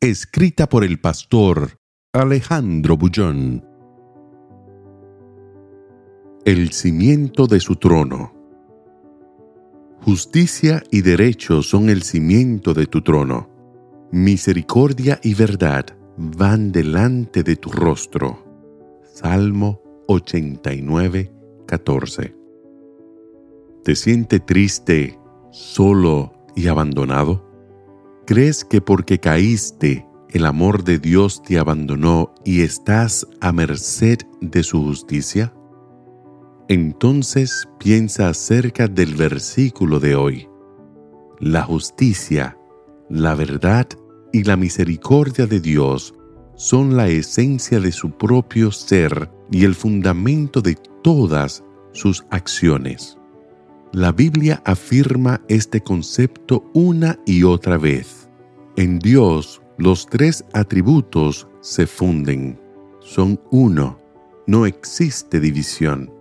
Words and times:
Escrita 0.00 0.68
por 0.68 0.84
el 0.84 1.00
pastor 1.00 1.80
Alejandro 2.12 2.96
Bullón. 2.96 3.66
El 6.44 6.70
cimiento 6.70 7.48
de 7.48 7.58
su 7.58 7.74
trono. 7.74 8.32
Justicia 10.02 10.84
y 10.92 11.02
derecho 11.02 11.64
son 11.64 11.88
el 11.88 12.04
cimiento 12.04 12.74
de 12.74 12.86
tu 12.86 13.02
trono. 13.02 13.50
Misericordia 14.12 15.18
y 15.20 15.34
verdad 15.34 15.86
van 16.16 16.70
delante 16.70 17.42
de 17.42 17.56
tu 17.56 17.72
rostro. 17.72 18.44
Salmo 19.02 19.82
89, 20.06 21.32
14. 21.66 22.36
¿Te 23.82 23.96
siente 23.96 24.38
triste, 24.38 25.18
solo 25.50 26.34
y 26.54 26.68
abandonado? 26.68 27.47
¿Crees 28.28 28.62
que 28.62 28.82
porque 28.82 29.18
caíste, 29.18 30.06
el 30.28 30.44
amor 30.44 30.84
de 30.84 30.98
Dios 30.98 31.40
te 31.42 31.58
abandonó 31.58 32.34
y 32.44 32.60
estás 32.60 33.26
a 33.40 33.52
merced 33.52 34.18
de 34.42 34.62
su 34.62 34.82
justicia? 34.82 35.54
Entonces 36.68 37.66
piensa 37.78 38.28
acerca 38.28 38.86
del 38.86 39.14
versículo 39.14 39.98
de 39.98 40.14
hoy. 40.14 40.46
La 41.40 41.62
justicia, 41.62 42.58
la 43.08 43.34
verdad 43.34 43.88
y 44.30 44.44
la 44.44 44.58
misericordia 44.58 45.46
de 45.46 45.60
Dios 45.60 46.12
son 46.54 46.98
la 46.98 47.08
esencia 47.08 47.80
de 47.80 47.92
su 47.92 48.10
propio 48.10 48.72
ser 48.72 49.30
y 49.50 49.64
el 49.64 49.74
fundamento 49.74 50.60
de 50.60 50.76
todas 51.02 51.64
sus 51.92 52.26
acciones. 52.28 53.16
La 53.92 54.12
Biblia 54.12 54.60
afirma 54.66 55.40
este 55.48 55.80
concepto 55.80 56.70
una 56.74 57.18
y 57.24 57.44
otra 57.44 57.78
vez. 57.78 58.17
En 58.78 59.00
Dios 59.00 59.60
los 59.76 60.06
tres 60.06 60.44
atributos 60.52 61.48
se 61.60 61.84
funden. 61.88 62.60
Son 63.00 63.40
uno. 63.50 63.98
No 64.46 64.66
existe 64.66 65.40
división. 65.40 66.12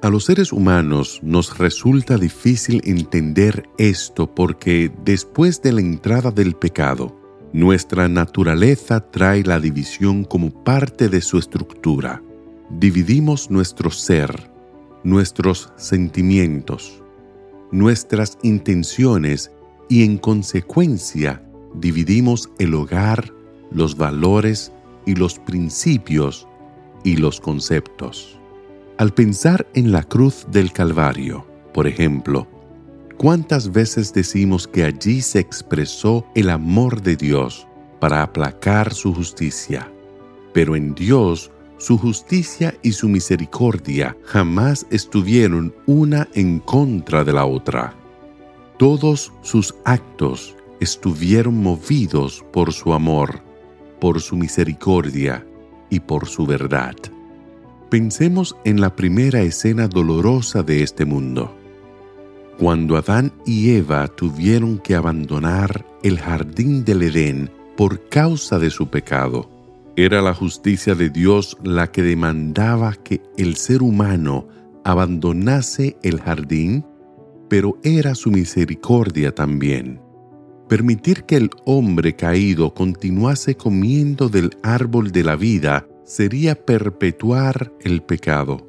A 0.00 0.08
los 0.08 0.24
seres 0.24 0.54
humanos 0.54 1.20
nos 1.22 1.58
resulta 1.58 2.16
difícil 2.16 2.80
entender 2.86 3.68
esto 3.76 4.34
porque 4.34 4.90
después 5.04 5.60
de 5.60 5.72
la 5.72 5.82
entrada 5.82 6.30
del 6.30 6.54
pecado, 6.54 7.14
nuestra 7.52 8.08
naturaleza 8.08 9.10
trae 9.10 9.42
la 9.42 9.60
división 9.60 10.24
como 10.24 10.64
parte 10.64 11.10
de 11.10 11.20
su 11.20 11.36
estructura. 11.36 12.22
Dividimos 12.70 13.50
nuestro 13.50 13.90
ser 13.90 14.50
nuestros 15.04 15.70
sentimientos, 15.76 17.02
nuestras 17.70 18.38
intenciones 18.42 19.52
y 19.90 20.04
en 20.04 20.16
consecuencia 20.16 21.42
dividimos 21.74 22.50
el 22.58 22.74
hogar, 22.74 23.32
los 23.70 23.96
valores 23.96 24.72
y 25.06 25.14
los 25.14 25.38
principios 25.38 26.46
y 27.04 27.16
los 27.16 27.40
conceptos. 27.40 28.38
Al 28.98 29.12
pensar 29.12 29.66
en 29.74 29.92
la 29.92 30.02
cruz 30.02 30.46
del 30.50 30.72
Calvario, 30.72 31.46
por 31.74 31.86
ejemplo, 31.86 32.46
¿cuántas 33.16 33.72
veces 33.72 34.12
decimos 34.12 34.68
que 34.68 34.84
allí 34.84 35.22
se 35.22 35.40
expresó 35.40 36.24
el 36.34 36.50
amor 36.50 37.02
de 37.02 37.16
Dios 37.16 37.66
para 38.00 38.22
aplacar 38.22 38.92
su 38.92 39.14
justicia? 39.14 39.90
Pero 40.52 40.76
en 40.76 40.94
Dios 40.94 41.50
su 41.78 41.98
justicia 41.98 42.72
y 42.82 42.92
su 42.92 43.08
misericordia 43.08 44.16
jamás 44.24 44.86
estuvieron 44.90 45.74
una 45.86 46.28
en 46.34 46.60
contra 46.60 47.24
de 47.24 47.32
la 47.32 47.44
otra. 47.44 47.92
Todos 48.78 49.32
sus 49.42 49.74
actos 49.84 50.54
estuvieron 50.82 51.62
movidos 51.62 52.44
por 52.52 52.72
su 52.72 52.92
amor, 52.92 53.40
por 54.00 54.20
su 54.20 54.36
misericordia 54.36 55.46
y 55.90 56.00
por 56.00 56.26
su 56.26 56.44
verdad. 56.44 56.96
Pensemos 57.88 58.56
en 58.64 58.80
la 58.80 58.96
primera 58.96 59.42
escena 59.42 59.86
dolorosa 59.86 60.64
de 60.64 60.82
este 60.82 61.04
mundo. 61.04 61.56
Cuando 62.58 62.96
Adán 62.96 63.32
y 63.46 63.70
Eva 63.76 64.08
tuvieron 64.08 64.78
que 64.78 64.96
abandonar 64.96 65.86
el 66.02 66.18
jardín 66.18 66.84
del 66.84 67.02
Edén 67.02 67.50
por 67.76 68.08
causa 68.08 68.58
de 68.58 68.70
su 68.70 68.88
pecado, 68.88 69.48
era 69.94 70.20
la 70.20 70.34
justicia 70.34 70.96
de 70.96 71.10
Dios 71.10 71.56
la 71.62 71.92
que 71.92 72.02
demandaba 72.02 72.94
que 72.94 73.22
el 73.36 73.54
ser 73.56 73.82
humano 73.82 74.48
abandonase 74.84 75.96
el 76.02 76.20
jardín, 76.20 76.84
pero 77.48 77.78
era 77.84 78.16
su 78.16 78.32
misericordia 78.32 79.32
también. 79.32 80.11
Permitir 80.72 81.24
que 81.24 81.36
el 81.36 81.50
hombre 81.66 82.16
caído 82.16 82.72
continuase 82.72 83.56
comiendo 83.56 84.30
del 84.30 84.56
árbol 84.62 85.12
de 85.12 85.22
la 85.22 85.36
vida 85.36 85.86
sería 86.02 86.54
perpetuar 86.54 87.70
el 87.82 88.02
pecado. 88.02 88.66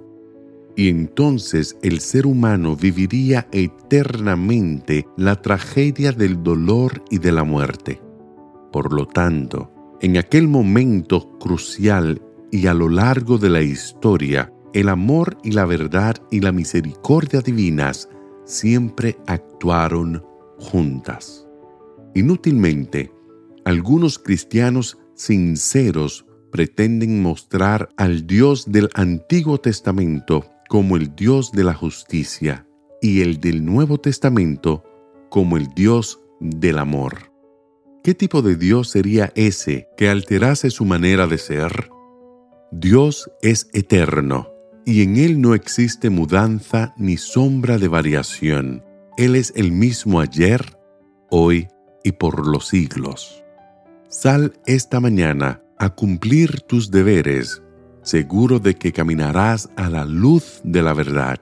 Y 0.75 0.89
entonces 0.89 1.77
el 1.81 2.01
ser 2.01 2.27
humano 2.27 2.75
viviría 2.75 3.47
eternamente 3.53 5.07
la 5.15 5.41
tragedia 5.41 6.11
del 6.11 6.43
dolor 6.43 7.01
y 7.09 7.19
de 7.19 7.31
la 7.31 7.45
muerte. 7.45 8.01
Por 8.73 8.91
lo 8.91 9.05
tanto, 9.05 9.71
en 10.01 10.17
aquel 10.17 10.49
momento 10.49 11.39
crucial 11.39 12.21
y 12.51 12.67
a 12.67 12.73
lo 12.73 12.89
largo 12.89 13.37
de 13.37 13.49
la 13.49 13.61
historia, 13.61 14.51
el 14.73 14.89
amor 14.89 15.37
y 15.41 15.51
la 15.51 15.63
verdad 15.63 16.15
y 16.29 16.41
la 16.41 16.51
misericordia 16.51 17.39
divinas 17.39 18.09
siempre 18.43 19.15
actuaron 19.25 20.21
juntas. 20.59 21.42
Inútilmente, 22.15 23.11
algunos 23.65 24.19
cristianos 24.19 24.97
sinceros 25.15 26.25
pretenden 26.51 27.21
mostrar 27.21 27.89
al 27.97 28.27
Dios 28.27 28.71
del 28.71 28.89
Antiguo 28.93 29.59
Testamento 29.59 30.45
como 30.69 30.95
el 30.95 31.15
Dios 31.15 31.51
de 31.51 31.63
la 31.63 31.73
justicia 31.73 32.67
y 33.01 33.21
el 33.21 33.39
del 33.39 33.65
Nuevo 33.65 33.99
Testamento 33.99 34.83
como 35.29 35.57
el 35.57 35.67
Dios 35.75 36.19
del 36.39 36.77
amor. 36.77 37.31
¿Qué 38.03 38.13
tipo 38.13 38.41
de 38.41 38.57
Dios 38.57 38.89
sería 38.89 39.31
ese 39.35 39.87
que 39.97 40.09
alterase 40.09 40.69
su 40.69 40.85
manera 40.85 41.25
de 41.25 41.37
ser? 41.37 41.89
Dios 42.71 43.31
es 43.41 43.69
eterno 43.73 44.49
y 44.85 45.01
en 45.01 45.17
Él 45.17 45.41
no 45.41 45.55
existe 45.55 46.09
mudanza 46.09 46.93
ni 46.97 47.17
sombra 47.17 47.77
de 47.77 47.87
variación. 47.87 48.83
Él 49.17 49.35
es 49.35 49.53
el 49.55 49.71
mismo 49.71 50.19
ayer, 50.19 50.77
hoy 51.29 51.67
y 52.03 52.13
por 52.13 52.47
los 52.47 52.67
siglos. 52.67 53.43
Sal 54.07 54.53
esta 54.65 54.99
mañana 54.99 55.61
a 55.77 55.89
cumplir 55.89 56.61
tus 56.61 56.91
deberes, 56.91 57.61
seguro 58.03 58.59
de 58.59 58.75
que 58.75 58.91
caminarás 58.91 59.69
a 59.75 59.89
la 59.89 60.05
luz 60.05 60.61
de 60.63 60.83
la 60.83 60.93
verdad, 60.93 61.39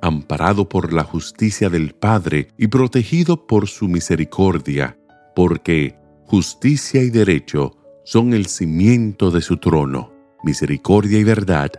amparado 0.00 0.68
por 0.68 0.92
la 0.92 1.04
justicia 1.04 1.68
del 1.68 1.94
Padre 1.94 2.48
y 2.56 2.68
protegido 2.68 3.46
por 3.46 3.68
su 3.68 3.88
misericordia, 3.88 4.96
porque 5.34 5.96
justicia 6.26 7.02
y 7.02 7.10
derecho 7.10 7.76
son 8.04 8.34
el 8.34 8.46
cimiento 8.46 9.30
de 9.30 9.40
su 9.40 9.56
trono. 9.56 10.12
Misericordia 10.44 11.18
y 11.18 11.24
verdad 11.24 11.70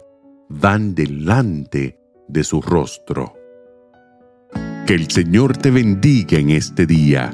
van 0.48 0.96
delante 0.96 2.00
de 2.28 2.44
su 2.44 2.62
rostro. 2.62 3.34
Que 4.86 4.94
el 4.94 5.10
Señor 5.10 5.58
te 5.58 5.72
bendiga 5.72 6.38
en 6.38 6.50
este 6.50 6.86
día. 6.86 7.34